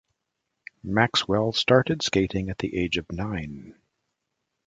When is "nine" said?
3.11-3.75